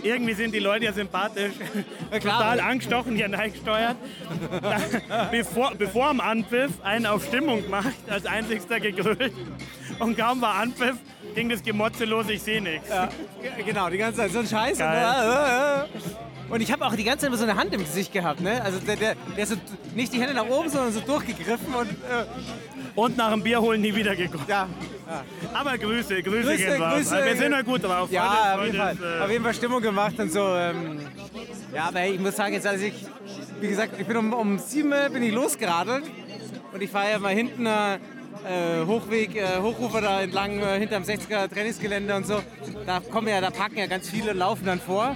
irgendwie 0.04 0.34
sind 0.34 0.54
die 0.54 0.60
Leute 0.60 0.86
ja 0.86 0.94
sympathisch, 0.94 1.54
klar. 2.10 2.20
total 2.40 2.60
angestochen, 2.60 3.16
hier 3.16 3.32
reingesteuert. 3.32 3.96
bevor, 5.32 5.74
bevor 5.78 6.08
am 6.08 6.20
Anpfiff 6.20 6.72
einen 6.84 7.06
auf 7.06 7.26
Stimmung 7.26 7.70
macht, 7.70 7.94
als 8.10 8.26
einzigster 8.26 8.80
gegrölt. 8.80 9.34
Und 10.00 10.18
kaum 10.18 10.42
war 10.42 10.56
Anpfiff, 10.56 10.96
ging 11.36 11.50
das 11.50 11.62
Gemotze 11.62 12.06
los, 12.06 12.28
ich 12.30 12.42
sehe 12.42 12.62
nichts. 12.62 12.90
Ja, 12.90 13.10
ge- 13.42 13.64
genau, 13.66 13.90
die 13.90 13.98
ganze 13.98 14.20
Zeit 14.22 14.32
so 14.32 14.40
ein 14.40 14.48
Scheiß. 14.48 14.80
Und, 16.50 16.52
äh, 16.52 16.54
und 16.56 16.62
ich 16.62 16.72
habe 16.72 16.86
auch 16.86 16.96
die 16.96 17.04
ganze 17.04 17.20
Zeit 17.22 17.28
immer 17.30 17.38
so 17.38 17.44
eine 17.44 17.56
Hand 17.56 17.74
im 17.74 17.82
Gesicht 17.82 18.12
gehabt, 18.12 18.42
ne? 18.42 18.62
Also 18.64 18.80
der, 18.80 18.96
der, 18.96 19.16
der 19.36 19.44
ist 19.44 19.50
so 19.50 19.56
nicht 19.96 20.12
die 20.14 20.20
Hände 20.22 20.34
nach 20.34 20.48
oben, 20.48 20.70
sondern 20.70 20.92
so 20.92 21.00
durchgegriffen 21.02 21.74
und 21.74 21.90
äh, 21.90 22.26
Und 22.96 23.18
nach 23.18 23.32
dem 23.32 23.44
Bier 23.44 23.62
holen 23.62 23.82
nie 23.82 23.94
wieder 23.96 24.16
gekommen. 24.16 24.46
ja. 24.48 24.68
Aber 25.54 25.76
Grüße, 25.78 26.22
Grüße, 26.22 26.44
Grüße, 26.44 26.58
gehen. 26.58 26.78
Grüße. 26.80 27.26
Wir 27.26 27.36
sind 27.36 27.52
ja 27.52 27.62
gut 27.64 27.84
drauf. 27.84 28.12
Ja, 28.12 28.54
Heute- 28.54 28.60
auf 28.60 28.66
jeden 28.66 28.78
Fall. 28.78 28.98
äh, 29.20 29.24
Auf 29.24 29.32
jeden 29.32 29.44
Fall 29.44 29.54
Stimmung 29.56 29.82
gemacht 29.82 30.20
und 30.20 30.32
so. 30.32 30.40
Ähm, 30.56 31.00
ja, 31.74 31.86
aber 31.86 32.06
ich 32.06 32.20
muss 32.20 32.36
sagen, 32.36 32.54
jetzt 32.54 32.68
als 32.68 32.82
ich, 32.82 32.94
wie 33.60 33.68
gesagt, 33.70 33.94
ich 34.00 34.06
bin 34.06 34.18
um, 34.18 34.34
um 34.34 34.60
sieben 34.60 34.92
Uhr 34.92 35.10
bin 35.10 35.24
ich 35.24 35.34
losgeradelt 35.34 36.04
und 36.74 36.82
ich 36.84 36.92
fahre 36.92 37.10
ja 37.12 37.18
mal 37.20 37.34
hinten 37.34 37.66
äh, 37.66 37.96
äh, 37.96 38.86
Hochweg, 38.86 39.36
äh, 39.36 39.60
Hochrufer 39.62 40.02
da 40.02 40.22
entlang 40.22 40.60
äh, 40.60 40.78
hinterm 40.80 41.02
60er 41.04 41.48
Trainingsgelände 41.52 42.16
und 42.16 42.28
so. 42.28 42.42
Da 42.86 43.00
kommen 43.00 43.28
ja, 43.30 43.42
da 43.42 43.50
parken 43.50 43.78
ja 43.80 43.88
ganz 43.88 44.10
viele, 44.10 44.34
laufen 44.34 44.66
dann 44.66 44.80
vor. 44.80 45.16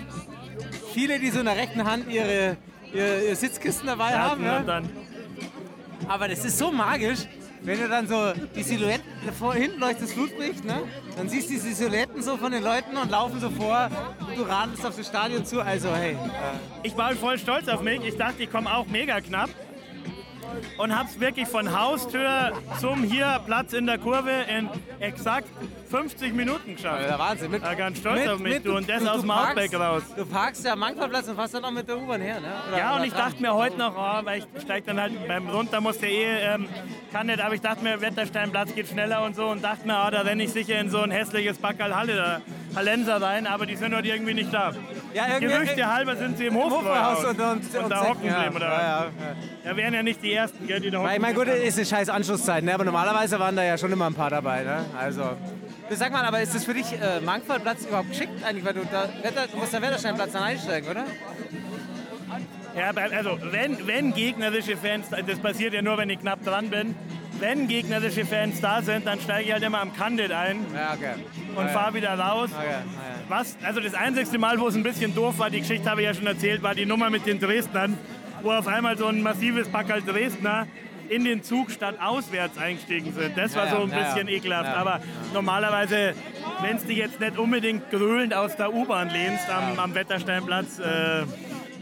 Viele, 0.94 1.20
die 1.20 1.30
so 1.32 1.40
in 1.40 1.46
der 1.46 1.58
rechten 1.58 1.84
Hand 1.84 2.08
ihre, 2.10 2.58
ihre, 2.94 3.24
ihre 3.26 3.36
Sitzkisten 3.36 3.88
dabei 3.88 4.18
haben. 4.18 4.46
Ja? 4.46 4.60
dann 4.60 4.90
Aber 6.08 6.28
das 6.28 6.46
ist 6.46 6.58
so 6.58 6.72
magisch, 6.72 7.20
wenn 7.62 7.80
du 7.80 7.88
dann 7.88 8.08
so 8.08 8.34
die 8.56 8.64
Silhouetten, 8.64 9.04
vor, 9.40 9.54
hinten 9.54 9.80
leuchtet 9.80 10.04
das 10.04 10.14
Flutlicht, 10.14 10.66
ne? 10.66 10.82
dann 11.16 11.30
siehst 11.30 11.50
du 11.50 11.54
die 11.54 11.60
Silhouetten 11.60 12.22
so 12.22 12.38
von 12.38 12.52
den 12.52 12.64
Leuten 12.64 12.98
und 12.98 13.10
laufen 13.10 13.40
so 13.40 13.50
vor 13.50 13.90
und 14.20 14.38
du 14.38 14.44
radelst 14.44 14.86
auf 14.86 14.96
das 14.96 15.08
Stadion 15.08 15.46
zu. 15.46 15.62
Also 15.62 15.90
hey, 15.96 16.18
Ich 16.84 16.96
war 16.98 17.14
voll 17.16 17.40
stolz 17.40 17.68
auf 17.70 17.82
mich. 17.82 18.04
Ich 18.04 18.18
dachte, 18.18 18.44
ich 18.44 18.52
komme 18.52 18.74
auch 18.76 18.86
mega 18.88 19.22
knapp. 19.22 19.50
Und 20.78 20.98
hab's 20.98 21.20
wirklich 21.20 21.48
von 21.48 21.78
Haustür 21.80 22.54
zum 22.80 23.04
hier 23.04 23.40
Platz 23.46 23.74
in 23.74 23.86
der 23.86 23.98
Kurve 23.98 24.32
in 24.48 24.70
exakt 25.00 25.48
50 25.90 26.34
Minuten 26.34 26.76
geschafft. 26.76 27.04
der 27.08 27.20
Wahnsinn. 27.20 27.52
Mit, 27.52 27.64
Ja, 27.64 27.74
ganz 27.74 28.00
stolz 28.00 28.28
auf 28.28 28.40
mich, 28.40 28.62
du, 28.64 28.76
und 28.76 28.90
das 28.90 29.06
aus 29.06 29.22
dem 29.22 29.30
parkst- 29.32 29.50
Outback 29.50 29.74
raus. 29.80 30.04
Du 30.16 30.26
parkst 30.26 30.66
ja 30.66 30.74
am 30.74 30.80
Mangfallplatz 30.80 31.28
und 31.28 31.36
fährst 31.36 31.54
dann 31.54 31.62
noch 31.62 31.72
mit 31.72 31.88
der 31.88 31.98
U-Bahn 31.98 32.22
her, 32.22 32.40
ne? 32.40 32.48
Oder, 32.70 32.78
Ja, 32.78 32.96
und 32.96 33.04
ich 33.04 33.14
Tram. 33.14 33.30
dachte 33.30 33.42
mir 33.42 33.54
heute 33.54 33.78
noch, 33.78 33.96
oh, 33.96 34.26
weil 34.26 34.40
ich 34.40 34.62
steig 34.64 34.86
dann 34.86 35.00
halt 35.00 35.28
beim 35.28 35.50
Runter 35.50 35.82
musste 35.82 36.08
eh, 36.08 36.26
ähm, 36.56 36.68
kann 37.12 37.28
nicht, 37.28 37.40
aber 37.42 37.54
ich 37.56 37.62
dachte 37.62 37.84
mir, 37.84 38.02
Wettersteinplatz 38.02 38.74
geht 38.74 38.88
schneller 38.88 39.24
und 39.24 39.36
so 39.36 39.48
und 39.48 39.64
dachte 39.64 39.86
mir, 39.88 40.04
oh, 40.08 40.10
da 40.10 40.22
renne 40.22 40.44
ich 40.44 40.52
sicher 40.52 40.80
in 40.80 40.90
so 40.90 41.00
ein 41.02 41.12
hässliches 41.12 41.58
Backerl 41.60 41.96
Halle, 41.96 42.42
Hallenser 42.76 43.22
rein, 43.22 43.46
aber 43.46 43.66
die 43.68 43.76
sind 43.76 43.96
heute 43.96 44.08
irgendwie 44.08 44.34
nicht 44.34 44.52
da. 44.54 44.74
Ja, 45.14 45.40
Gerüchte 45.40 45.94
halber 45.94 46.16
sind 46.16 46.38
sie 46.38 46.48
im 46.48 46.56
Hofbräuhaus 46.56 47.18
Hofbräuhaus. 47.18 47.26
und, 47.26 47.40
und, 47.40 47.84
und 47.84 47.90
da 47.90 47.98
Säcken, 48.02 48.10
hocken 48.10 48.28
bleiben, 48.30 48.56
oder? 48.56 48.68
Ja, 48.68 49.08
ja, 49.66 49.78
wären 49.78 49.94
ja 49.94 50.04
nicht 50.04 50.24
die 50.24 50.34
Ersten, 50.34 50.68
gell, 50.68 50.80
die 50.80 50.90
da 50.90 51.00
hocken. 51.00 51.12
Ich 51.14 51.22
meine, 51.22 51.36
gut, 51.36 51.48
ist 51.48 51.78
eine 51.78 51.86
scheiß 51.86 52.10
Anschlusszeit, 52.10 52.64
ne? 52.64 52.74
aber 52.74 52.84
normalerweise 52.86 53.40
waren 53.40 53.56
da 53.56 53.64
ja 53.64 53.78
schon 53.78 53.92
immer 53.92 54.08
ein 54.08 54.14
paar 54.14 54.30
dabei. 54.30 54.64
Ne? 54.64 54.86
Also, 55.00 55.38
sag 55.92 56.12
mal, 56.12 56.26
aber 56.26 56.42
ist 56.42 56.56
das 56.56 56.66
für 56.66 56.74
dich 56.74 56.92
äh, 56.94 57.20
Mangfallplatz 57.22 57.86
überhaupt 57.86 58.10
geschickt 58.10 58.44
eigentlich? 58.44 58.66
Weil 58.66 58.74
du, 58.74 58.82
da, 58.92 59.08
Wetter, 59.22 59.48
du 59.52 59.58
musst 59.58 59.74
da 59.74 59.82
Wettersteinplatz 59.82 60.32
dann 60.32 60.44
einsteigen, 60.44 60.90
oder? 60.90 61.04
Ja, 62.76 62.90
also 62.90 63.38
wenn, 63.52 63.86
wenn 63.86 64.14
gegnerische 64.16 64.76
Fans, 64.78 65.08
das 65.10 65.38
passiert 65.38 65.76
ja 65.76 65.84
nur, 65.84 65.98
wenn 66.00 66.10
ich 66.10 66.20
knapp 66.20 66.44
dran 66.44 66.70
bin, 66.70 66.96
wenn 67.40 67.68
gegnerische 67.68 68.26
Fans 68.26 68.62
da 68.62 68.82
sind, 68.82 69.06
dann 69.06 69.20
steige 69.20 69.48
ich 69.48 69.54
halt 69.54 69.64
immer 69.64 69.82
am 69.82 69.94
Candid 69.94 70.32
ein 70.32 70.66
Ja, 70.74 70.94
okay. 70.94 71.14
und 71.56 71.66
ja, 71.66 71.72
fahre 71.72 71.94
wieder 71.94 72.18
raus. 72.18 72.50
Okay. 72.58 72.78
Was, 73.30 73.58
also 73.64 73.80
das 73.80 73.94
einzigste 73.94 74.38
Mal, 74.38 74.60
wo 74.60 74.68
es 74.68 74.76
ein 74.76 74.84
bisschen 74.84 75.16
doof 75.16 75.40
war, 75.40 75.50
die 75.50 75.60
Geschichte 75.62 75.90
habe 75.90 76.02
ich 76.02 76.08
ja 76.08 76.14
schon 76.14 76.28
erzählt, 76.28 76.62
war 76.62 76.76
die 76.76 76.86
Nummer 76.86 77.10
mit 77.10 77.26
den 77.26 77.40
Dresdnern, 77.40 77.98
wo 78.42 78.52
auf 78.52 78.68
einmal 78.68 78.98
so 78.98 79.08
ein 79.08 79.22
massives 79.22 79.68
Packerl 79.70 80.02
Dresdner 80.02 80.68
in 81.10 81.26
den 81.26 81.44
Zug 81.44 81.72
statt 81.72 81.96
auswärts 82.02 82.58
eingestiegen 82.58 83.14
sind. 83.14 83.38
Das 83.38 83.56
war 83.56 83.66
Ja, 83.66 83.76
so 83.76 83.84
ein 83.84 83.90
ja, 83.90 84.00
bisschen 84.04 84.28
ja. 84.28 84.36
ekelhaft. 84.36 84.70
Aber 84.76 85.02
normalerweise, 85.34 86.14
wenn 86.62 86.78
es 86.78 86.86
dich 86.86 86.98
jetzt 86.98 87.20
nicht 87.20 87.38
unbedingt 87.38 87.90
grölend 87.92 88.34
aus 88.34 88.56
der 88.56 88.74
U-Bahn 88.74 89.10
lehnst 89.10 89.50
am, 89.50 89.80
am 89.80 89.96
Wettersteinplatz, 89.96 90.80
äh, 90.80 91.24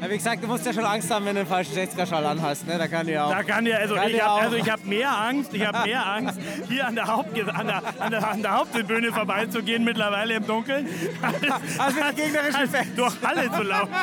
Ja, 0.01 0.09
wie 0.09 0.17
gesagt, 0.17 0.43
du 0.43 0.47
musst 0.47 0.65
ja 0.65 0.73
schon 0.73 0.83
Angst 0.83 1.11
haben, 1.11 1.25
wenn 1.25 1.35
du 1.35 1.41
einen 1.41 1.49
falschen 1.49 1.75
60er-Schall 1.75 2.25
anhast. 2.25 2.65
Ne? 2.65 2.75
Da 2.79 2.87
kann 2.87 3.05
die 3.05 3.19
auch. 3.19 3.29
Da 3.29 3.43
kann 3.43 3.67
ja, 3.67 3.77
also 3.77 3.93
Kann 3.93 4.09
ich 4.09 4.15
ja 4.15 4.25
habe 4.25 4.55
also 4.57 4.71
hab 4.71 4.83
mehr 4.83 5.15
Angst, 5.15 5.53
ich 5.53 5.63
habe 5.63 5.87
mehr 5.87 6.03
Angst, 6.03 6.39
hier 6.67 6.87
an 6.87 6.95
der, 6.95 7.05
Haupt, 7.05 7.39
an, 7.39 7.67
der, 7.67 7.83
an, 7.99 8.09
der, 8.09 8.27
an 8.27 8.41
der 8.41 8.51
Haupttribüne 8.51 9.13
vorbeizugehen, 9.13 9.83
mittlerweile 9.83 10.33
im 10.33 10.47
Dunkeln, 10.47 10.87
als, 11.21 11.79
Als 11.79 11.93
mit 11.93 12.15
gegnerischen 12.15 12.55
als 12.55 12.71
Fans. 12.71 12.95
durch 12.95 13.13
Halle 13.21 13.51
zu 13.51 13.61
laufen. 13.61 13.93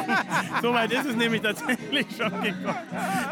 So 0.62 0.72
weit 0.72 0.92
ist 0.92 1.04
es 1.04 1.16
nämlich 1.16 1.42
tatsächlich 1.42 2.06
schon 2.16 2.42
gekommen. 2.42 2.78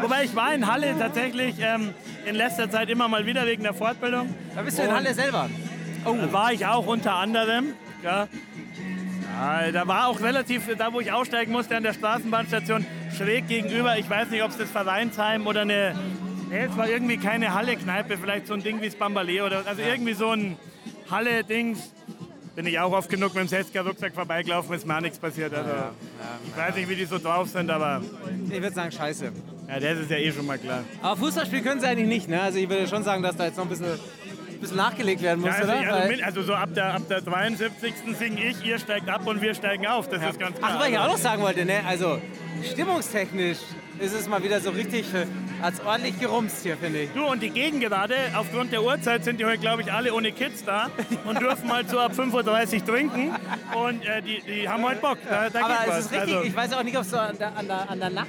Wobei 0.01 0.25
ich 0.25 0.35
war 0.35 0.53
in 0.53 0.67
Halle 0.67 0.93
tatsächlich 0.99 1.55
ähm, 1.61 1.93
in 2.25 2.35
letzter 2.35 2.69
Zeit 2.69 2.89
immer 2.89 3.07
mal 3.07 3.25
wieder 3.25 3.45
wegen 3.45 3.63
der 3.63 3.75
Fortbildung. 3.75 4.35
da 4.53 4.61
bist 4.61 4.77
du 4.77 4.83
in 4.83 4.91
Halle 4.91 5.13
selber. 5.13 5.49
Da 6.03 6.33
war 6.33 6.51
ich 6.51 6.65
auch 6.65 6.85
unter 6.85 7.15
anderem. 7.15 7.75
Ja. 8.03 8.27
Da 9.37 9.87
war 9.87 10.07
auch 10.07 10.19
relativ, 10.21 10.63
da 10.77 10.91
wo 10.91 10.99
ich 10.99 11.11
aussteigen 11.11 11.51
musste 11.51 11.77
an 11.77 11.83
der 11.83 11.93
Straßenbahnstation, 11.93 12.85
schräg 13.15 13.47
gegenüber. 13.47 13.97
Ich 13.97 14.09
weiß 14.09 14.29
nicht, 14.31 14.41
ob 14.41 14.49
es 14.49 14.57
das 14.57 14.69
Vereinsheim 14.69 15.45
oder 15.45 15.61
eine. 15.61 15.95
Nee, 16.49 16.65
es 16.69 16.77
war 16.77 16.89
irgendwie 16.89 17.17
keine 17.17 17.53
Halle-Kneipe, 17.53 18.17
vielleicht 18.17 18.47
so 18.47 18.53
ein 18.53 18.63
Ding 18.63 18.81
wie 18.81 18.85
das 18.85 18.95
Bambaleo 18.95 19.45
oder 19.45 19.63
also 19.65 19.81
irgendwie 19.81 20.13
so 20.13 20.31
ein 20.31 20.57
Halle-Dings. 21.11 21.93
Bin 22.55 22.65
ich 22.65 22.79
auch 22.79 22.91
oft 22.93 23.09
genug 23.09 23.35
mit 23.35 23.43
dem 23.43 23.47
Setzker-Rucksack 23.49 24.15
vorbeigelaufen, 24.15 24.73
ist 24.73 24.87
mir 24.87 24.95
auch 24.95 25.01
nichts 25.01 25.19
passiert. 25.19 25.53
Also, 25.53 25.69
ich 26.47 26.57
weiß 26.57 26.75
nicht, 26.75 26.89
wie 26.89 26.95
die 26.95 27.05
so 27.05 27.19
drauf 27.19 27.49
sind, 27.49 27.69
aber 27.69 28.01
Ich 28.45 28.61
würde 28.61 28.71
sagen, 28.73 28.91
scheiße. 28.91 29.31
ja, 29.67 29.79
das 29.79 29.99
ist 29.99 30.09
ja 30.09 30.17
eh 30.17 30.31
schon 30.31 30.45
mal 30.47 30.57
klar. 30.57 30.83
Aber 31.03 31.17
Fußball 31.17 31.45
spielen 31.45 31.63
können 31.63 31.81
sie 31.81 31.85
eigentlich 31.87 32.07
nicht. 32.07 32.29
Ne? 32.29 32.41
Also 32.41 32.57
ich 32.57 32.67
würde 32.69 32.87
schon 32.87 33.03
sagen, 33.03 33.21
dass 33.21 33.35
da 33.35 33.45
jetzt 33.45 33.57
noch 33.57 33.65
ein 33.65 33.69
bisschen, 33.69 33.99
ein 34.57 34.61
bisschen 34.61 34.77
nachgelegt 34.77 35.21
werden 35.21 35.41
muss, 35.41 35.49
Ja, 35.51 35.55
also, 35.55 35.71
oder? 35.71 35.93
also, 35.93 36.23
also 36.23 36.41
so 36.43 36.53
ab 36.53 36.69
der, 36.73 36.93
ab 36.95 37.03
der 37.09 37.21
73. 37.21 37.93
singe 38.17 38.43
ich, 38.43 38.65
ihr 38.65 38.79
steigt 38.79 39.09
ab 39.09 39.25
und 39.25 39.41
wir 39.41 39.53
steigen 39.53 39.87
auf. 39.87 40.09
Das 40.09 40.21
ist 40.21 40.39
ganz 40.39 40.57
klar. 40.57 40.71
Ach, 40.73 40.79
was 40.79 40.89
ich 40.89 40.97
auch 40.97 41.07
noch 41.07 41.17
sagen 41.17 41.41
wollte, 41.41 41.65
ne? 41.65 41.81
also 41.87 42.19
stimmungstechnisch 42.63 43.57
ist 43.99 44.13
es 44.13 44.27
mal 44.27 44.43
wieder 44.43 44.59
so 44.59 44.69
richtig, 44.69 45.05
es 45.13 45.79
ordentlich 45.85 46.19
gerumst 46.19 46.61
hier, 46.63 46.77
finde 46.77 47.01
ich. 47.01 47.11
Du 47.11 47.25
und 47.25 47.41
die 47.41 47.49
Gegengerade, 47.49 48.15
aufgrund 48.35 48.71
der 48.71 48.83
Uhrzeit 48.83 49.23
sind 49.23 49.39
die 49.39 49.45
heute, 49.45 49.57
glaube 49.57 49.81
ich, 49.81 49.91
alle 49.91 50.13
ohne 50.13 50.31
Kids 50.31 50.63
da 50.63 50.89
und 51.25 51.39
dürfen 51.41 51.71
halt 51.71 51.89
so 51.89 51.99
ab 51.99 52.11
5.30 52.13 52.81
Uhr 52.81 52.85
trinken. 52.85 53.31
Und 53.73 54.05
äh, 54.05 54.21
die, 54.21 54.41
die 54.41 54.69
haben 54.69 54.83
heute 54.83 55.01
Bock. 55.01 55.17
Da, 55.27 55.49
da 55.49 55.65
Aber 55.65 55.97
es 55.97 56.05
ist 56.05 56.11
richtig, 56.11 56.35
Also, 56.35 56.47
ich 56.47 56.55
weiß 56.55 56.73
auch 56.73 56.83
nicht, 56.83 56.95
ob 56.95 57.03
es 57.03 57.09
so 57.09 57.17
an 57.17 57.37
der, 57.37 57.55
an 57.57 57.67
der, 57.67 57.89
an 57.89 57.99
der 57.99 58.09
Nacht 58.11 58.27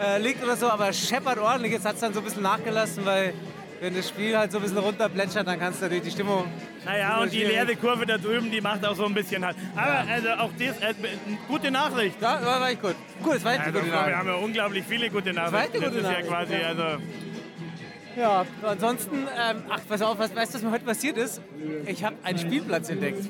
äh, 0.00 0.20
liegt 0.20 0.42
oder 0.44 0.56
so, 0.56 0.70
aber 0.70 0.92
scheppert 0.92 1.38
ordentlich. 1.38 1.72
Jetzt 1.72 1.86
hat 1.86 1.94
es 1.94 2.00
dann 2.00 2.14
so 2.14 2.20
ein 2.20 2.24
bisschen 2.24 2.42
nachgelassen, 2.42 3.04
weil 3.04 3.34
wenn 3.80 3.94
das 3.94 4.08
Spiel 4.08 4.36
halt 4.36 4.52
so 4.52 4.58
ein 4.58 4.62
bisschen 4.62 4.78
runterplätschert, 4.78 5.46
dann 5.46 5.58
kannst 5.58 5.80
du 5.80 5.84
natürlich 5.84 6.04
die 6.04 6.10
Stimmung... 6.10 6.44
naja, 6.84 7.18
und 7.20 7.32
die 7.32 7.44
leere 7.44 7.74
Kurve 7.76 8.06
da 8.06 8.16
drüben, 8.18 8.50
die 8.50 8.60
macht 8.60 8.84
auch 8.86 8.94
so 8.96 9.04
ein 9.06 9.14
bisschen 9.14 9.44
halt. 9.44 9.56
Aber 9.76 10.04
also 10.10 10.28
auch 10.30 10.50
das, 10.58 10.78
äh, 10.80 10.94
gute 11.48 11.70
Nachricht. 11.70 12.20
Ja, 12.20 12.40
war, 12.44 12.60
war 12.60 12.70
echt 12.70 12.82
gut. 12.82 12.94
Gut, 13.22 13.34
es 13.36 13.44
war 13.44 13.52
eine 13.52 13.60
Also, 13.64 13.72
gute 13.72 13.86
wir 13.86 13.92
Nachricht. 13.92 14.16
haben 14.16 14.28
ja 14.28 14.34
unglaublich 14.34 14.84
viele 14.88 15.10
gute 15.10 15.32
Nachrichten. 15.32 15.80
Das 15.80 15.90
gute 15.90 15.96
ist 15.98 16.04
ja 16.04 16.10
Nachricht, 16.10 16.28
quasi, 16.28 16.52
ja. 16.54 16.68
also 16.68 16.82
Ja, 18.16 18.44
ansonsten, 18.62 19.16
ähm, 19.16 19.62
ach, 19.68 19.80
pass 19.88 20.00
auf, 20.02 20.18
was, 20.18 20.34
weißt 20.34 20.52
du, 20.52 20.58
was 20.58 20.62
mir 20.62 20.70
heute 20.70 20.84
passiert 20.84 21.16
ist? 21.16 21.40
Ich 21.86 22.04
habe 22.04 22.14
einen 22.22 22.38
Spielplatz 22.38 22.88
entdeckt. 22.88 23.24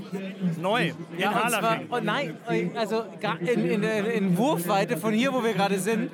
neu 0.60 0.88
in 0.88 0.94
Ja, 1.18 1.30
und 1.42 1.50
zwar, 1.50 1.80
oh 1.90 1.98
nein, 2.02 2.36
also 2.76 3.04
gar 3.20 3.40
in, 3.40 3.64
in, 3.70 3.82
in 3.82 4.36
Wurfweite 4.36 4.96
von 4.96 5.14
hier, 5.14 5.32
wo 5.32 5.42
wir 5.42 5.54
gerade 5.54 5.78
sind. 5.78 6.10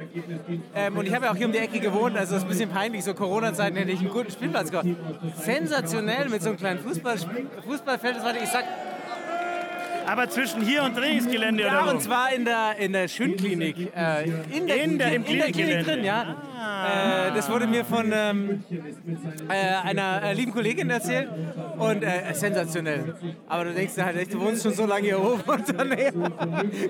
Ähm, 0.75 0.97
und 0.97 1.07
ich 1.07 1.15
habe 1.15 1.27
ja 1.27 1.33
auch 1.33 1.37
hier 1.37 1.47
um 1.47 1.53
die 1.53 1.59
Ecke 1.59 1.81
gewohnt, 1.81 2.17
also 2.17 2.35
es 2.37 2.39
ist 2.43 2.45
ein 2.47 2.49
bisschen 2.51 2.71
peinlich, 2.71 3.03
so 3.05 3.15
Corona-Zeiten 3.15 3.77
hätte 3.77 3.91
ich 3.91 4.01
einen 4.01 4.11
guten 4.11 4.31
Spielplatz 4.31 4.71
gehabt. 4.71 4.89
Sensationell 5.37 6.29
mit 6.29 6.43
so 6.43 6.51
einem 6.51 6.59
kleinen 6.59 6.79
Fußball, 6.81 7.17
Fußballfeld, 7.67 8.17
das 8.17 8.25
war, 8.25 8.35
ich 8.37 8.49
sag, 8.49 8.65
Aber 10.07 10.29
zwischen 10.29 10.63
hier 10.63 10.83
und 10.85 10.97
Trainingsgelände 10.97 11.65
ja, 11.65 11.83
oder 11.83 11.93
und 11.93 12.03
so. 12.03 12.09
zwar 12.09 12.33
in 12.33 12.45
der, 12.45 12.77
in 12.79 12.93
der 12.93 13.09
Schönklinik. 13.09 13.93
Äh, 13.97 14.25
in 14.57 14.67
der, 14.67 14.83
In 14.85 14.99
der- 14.99 15.13
im 15.15 15.25
in 15.25 15.39
der 15.39 15.47
Klinik 15.47 15.55
Klinikgelände. 15.55 15.85
drin, 15.85 16.05
ja. 16.05 16.37
Äh, 16.61 17.35
das 17.35 17.49
wurde 17.51 17.67
mir 17.67 17.85
von 17.85 18.13
ähm, 18.15 18.65
äh, 19.49 19.89
einer 19.89 20.23
äh, 20.23 20.35
lieben 20.35 20.53
Kollegin 20.53 20.91
erzählt 20.91 21.29
und 21.79 22.03
äh, 22.03 22.33
sensationell. 22.35 23.15
Aber 23.49 23.65
du 23.65 23.73
denkst 23.75 23.95
halt 23.99 24.17
echt, 24.19 24.35
du 24.35 24.41
wohnst 24.41 24.63
schon 24.63 24.75
so 24.75 24.85
lange 24.85 25.05
hier 25.05 25.21
oben 25.21 25.43
und 25.47 25.79
dann 25.79 25.93
ey, 26.01 26.13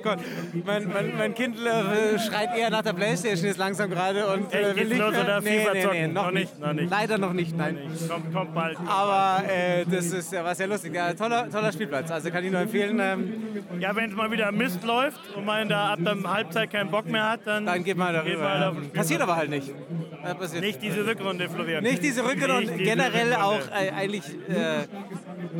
Gott, 0.02 0.18
mein, 0.64 0.88
mein, 0.92 1.16
mein 1.16 1.34
Kind 1.34 1.56
äh, 1.58 2.18
schreit 2.18 2.56
eher 2.56 2.70
nach 2.70 2.82
der 2.82 2.94
Playstation 2.94 3.46
jetzt 3.46 3.58
langsam 3.58 3.90
gerade 3.90 4.26
und 4.26 4.52
äh, 4.52 4.74
will 4.74 4.86
nicht 4.86 4.98
mehr. 4.98 5.40
nee, 5.40 5.66
nee, 5.72 5.86
nee, 5.92 6.06
noch, 6.08 6.24
Noch 6.24 6.30
nicht. 6.32 6.50
nicht, 6.50 6.60
noch 6.60 6.72
nicht. 6.72 6.90
Leider 6.90 7.18
noch 7.18 7.32
nicht, 7.32 7.56
nein. 7.56 7.78
Kommt, 8.08 8.32
kommt 8.34 8.54
bald. 8.54 8.78
Aber 8.88 9.44
äh, 9.48 9.84
das 9.88 10.06
ist 10.06 10.32
ja 10.32 10.44
was 10.44 10.58
sehr 10.58 10.66
lustig. 10.66 10.94
Ja, 10.94 11.12
toller, 11.14 11.48
toller 11.48 11.72
Spielplatz. 11.72 12.10
Also 12.10 12.30
kann 12.30 12.44
ich 12.44 12.50
nur 12.50 12.60
empfehlen. 12.60 12.98
Ähm, 13.00 13.32
Ja, 13.78 13.94
wenn 13.94 14.10
es 14.10 14.16
mal 14.16 14.30
wieder 14.30 14.50
Mist 14.52 14.82
läuft 14.84 15.20
und 15.36 15.44
man 15.44 15.68
da 15.68 15.92
ab 15.92 15.98
der 16.02 16.16
Halbzeit 16.24 16.70
keinen 16.72 16.90
Bock 16.90 17.06
mehr 17.06 17.28
hat, 17.30 17.40
dann, 17.44 17.66
dann 17.66 17.84
geht 17.84 17.96
man 17.96 18.12
darüber. 18.14 18.30
Geht 18.30 18.40
man 18.40 18.60
ja. 18.60 18.72
Passiert 18.94 19.20
aber 19.20 19.36
halt 19.36 19.50
nicht. 19.50 19.59
Äh, 19.68 20.34
passiert. 20.34 20.62
Nicht 20.62 20.82
diese 20.82 21.06
Rückrunde, 21.06 21.48
Florian. 21.48 21.82
Nicht 21.82 22.02
diese 22.02 22.22
Rückrunde 22.24 22.60
Nicht 22.60 22.70
und 22.70 22.78
diese 22.78 22.90
generell 22.90 23.32
Rückrunde. 23.32 23.44
auch 23.44 23.68
äh, 23.68 23.90
eigentlich, 23.90 24.24
äh, 24.48 24.84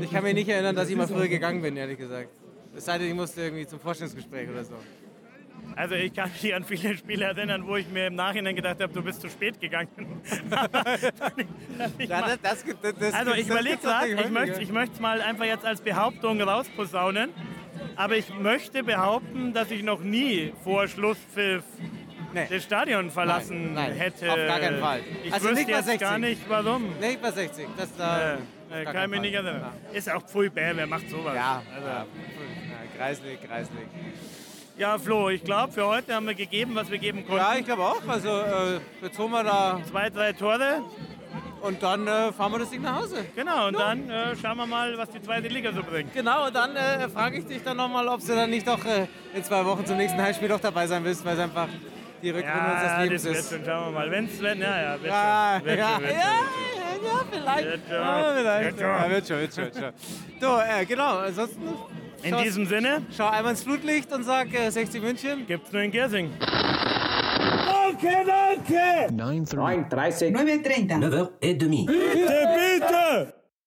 ich 0.02 0.11
kann 0.11 0.25
mich 0.25 0.35
nicht 0.35 0.49
erinnern, 0.49 0.75
dass 0.75 0.88
ich 0.88 0.97
mal 0.97 1.09
früher 1.09 1.28
gegangen 1.28 1.62
bin, 1.62 1.76
ehrlich 1.76 1.99
gesagt. 1.99 2.30
Es 2.76 2.85
sei 2.85 2.99
denn, 2.99 3.09
ich 3.09 3.14
musste 3.14 3.42
irgendwie 3.42 3.66
zum 3.66 3.80
Vorstellungsgespräch 3.80 4.49
oder 4.49 4.64
so. 4.64 4.75
Also 5.76 5.95
ich 5.95 6.12
kann 6.12 6.30
mich 6.30 6.54
an 6.54 6.64
viele 6.64 6.97
Spiele 6.97 7.26
erinnern, 7.26 7.66
wo 7.66 7.76
ich 7.76 7.88
mir 7.88 8.09
im 8.09 8.14
Nachhinein 8.14 8.57
gedacht 8.57 8.80
habe, 8.80 8.92
du 8.92 9.02
bist 9.02 9.21
zu 9.21 9.28
spät 9.28 9.61
gegangen. 9.61 9.88
Ja, 11.99 12.23
das, 12.23 12.38
das, 12.42 12.64
das, 12.83 12.95
das, 12.99 13.14
also 13.14 13.33
ich 13.33 13.47
das 13.47 13.49
überlege 13.49 13.76
gerade, 13.78 14.09
ich 14.09 14.30
möchte 14.30 14.62
ich 14.62 14.73
möchte 14.73 14.95
es 14.95 15.00
mal 15.00 15.21
einfach 15.23 15.45
jetzt 15.45 15.64
als 15.64 15.80
Behauptung 15.80 16.40
rausposaunen. 16.40 17.30
Aber 17.97 18.16
ich 18.16 18.33
möchte 18.35 18.83
behaupten, 18.83 19.52
dass 19.52 19.71
ich 19.71 19.83
noch 19.83 20.00
nie 20.00 20.52
vor 20.64 20.88
Schlusspfiff 20.88 21.64
Nee. 22.33 22.47
das 22.51 22.63
Stadion 22.65 23.11
verlassen 23.11 23.75
Nein, 23.75 23.91
nein, 23.91 23.99
hätte. 23.99 24.31
auf 24.31 24.37
gar 24.37 24.59
keinen 24.61 24.81
Fall. 24.81 25.01
Ich 25.25 25.33
Also 25.33 25.47
wüsste 25.49 25.59
nicht 25.61 25.69
jetzt 25.69 25.85
60. 25.87 26.01
gar 26.01 26.19
nicht, 26.19 26.41
warum. 26.49 26.85
Nee, 27.01 27.19
bei 27.21 27.31
60. 27.31 27.67
Das 27.77 27.89
da. 27.97 28.35
Äh, 28.71 28.85
kann 28.85 28.93
keinen 28.95 29.11
mich 29.11 29.21
nicht 29.23 29.35
erinnern. 29.35 29.73
Ist 29.93 30.11
auch 30.13 30.23
pfui 30.23 30.49
bäh, 30.49 30.71
wer 30.75 30.87
macht 30.87 31.11
sowas? 31.11 31.35
Ja, 31.35 31.63
Also, 31.75 31.89
ja. 31.89 31.95
ja. 31.97 32.07
Kreislig, 32.97 33.39
kreislig. 33.43 33.87
ja 34.79 34.97
Flo, 34.99 35.29
ich 35.31 35.43
glaube, 35.43 35.73
für 35.73 35.87
heute 35.87 36.15
haben 36.15 36.27
wir 36.27 36.35
gegeben, 36.35 36.75
was 36.75 36.89
wir 36.91 36.99
geben 36.99 37.27
konnten. 37.27 37.39
Ja, 37.43 37.55
ich 37.59 37.65
glaube 37.65 37.83
auch. 37.83 38.07
Also, 38.07 38.29
äh, 38.29 38.81
jetzt 39.03 39.19
holen 39.19 39.33
wir 39.33 39.43
da 39.43 39.81
Zwei, 39.91 40.09
drei 40.11 40.33
Tore. 40.33 40.83
und 41.63 41.83
dann 41.83 42.07
äh, 42.07 42.31
fahren 42.33 42.53
wir 42.53 42.59
das 42.61 42.71
Ding 42.71 42.83
nach 42.83 43.01
Hause. 43.01 43.25
Genau, 43.35 43.69
und 43.69 43.79
dann 43.79 44.09
äh, 44.09 44.37
schauen 44.41 44.57
wir 44.59 44.67
mal, 44.67 44.97
was 44.97 45.11
die 45.11 45.21
zweite 45.23 45.49
Liga 45.49 45.73
so 45.73 45.83
bringt. 45.83 46.13
Genau, 46.15 46.47
und 46.47 46.55
dann 46.55 46.77
äh, 46.77 47.09
frage 47.09 47.39
ich 47.39 47.47
dich 47.47 47.63
dann 47.65 47.77
nochmal, 47.77 48.07
ob 48.07 48.21
du 48.21 48.35
dann 48.37 48.51
nicht 48.51 48.69
doch 48.69 48.85
äh, 48.85 49.07
in 49.35 49.43
zwei 49.43 49.65
Wochen 49.65 49.85
zum 49.85 49.97
nächsten 49.97 50.21
Heimspiel 50.23 50.49
doch 50.49 50.61
dabei 50.61 50.87
sein 50.87 51.03
willst, 51.03 51.25
weil 51.25 51.35
es 51.35 51.41
einfach 51.41 51.69
die 52.23 52.31
Rückrunde 52.31 52.71
unseres 52.73 52.83
Ja, 52.93 53.03
Lebens 53.03 53.23
das 53.23 53.33
wird 53.33 53.39
ist. 53.45 53.50
schon, 53.53 53.65
schauen 53.65 53.85
wir 53.87 53.91
mal. 53.93 54.11
Wenn's, 54.11 54.43
wenn, 54.43 54.61
ja, 54.61 54.83
ja, 54.83 54.93
wird 55.03 55.07
Ja, 55.12 55.57
schon. 55.59 55.67
Wird 55.67 55.79
ja, 55.79 55.89
schon, 55.89 56.03
wird 56.03 56.12
ja, 56.12 56.21
schon. 56.21 57.05
ja, 57.05 57.21
vielleicht. 57.31 57.67
Wird 57.67 57.81
schon. 57.89 57.97
Ja, 57.97 58.33
vielleicht. 58.37 58.65
Wird 58.65 58.79
schon. 58.81 58.89
Ja, 58.89 59.11
wird 59.11 59.27
schon, 59.29 59.39
wird 59.41 59.55
schon, 59.55 59.65
wird 59.65 59.75
schon. 59.77 59.93
So, 60.41 60.59
äh, 60.61 60.85
genau, 60.87 61.19
ansonsten 61.19 61.62
In 62.23 62.31
schau, 62.35 62.43
diesem 62.43 62.67
Sinne 62.67 63.03
schau 63.17 63.29
einmal 63.29 63.53
ins 63.53 63.62
Flutlicht 63.62 64.12
und 64.12 64.25
sag 64.25 64.53
äh, 64.55 64.71
60 64.71 65.03
München. 65.03 65.47
gibt's 65.47 65.73
nur 65.73 65.83
in 65.83 65.91
Gersing. 65.91 66.31
9h30. 67.91 69.11
9h30. 69.11 70.33
9h30. 70.33 71.29
et 71.41 71.61
demie. 71.61 71.87
Bitte, 71.87 72.49
bitte! 72.55 73.39